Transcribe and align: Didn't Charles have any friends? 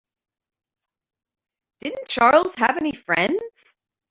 Didn't 1.81 2.07
Charles 2.07 2.55
have 2.55 2.77
any 2.77 2.91
friends? 2.95 3.77